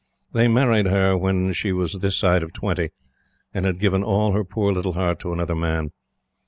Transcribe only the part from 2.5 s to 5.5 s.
twenty and had given all her poor little heart to